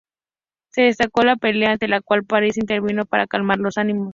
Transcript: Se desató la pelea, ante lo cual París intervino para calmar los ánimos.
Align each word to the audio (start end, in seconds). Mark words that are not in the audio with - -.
Se 0.71 0.81
desató 0.81 1.21
la 1.21 1.35
pelea, 1.35 1.73
ante 1.73 1.87
lo 1.87 2.01
cual 2.01 2.25
París 2.25 2.57
intervino 2.57 3.05
para 3.05 3.27
calmar 3.27 3.59
los 3.59 3.77
ánimos. 3.77 4.09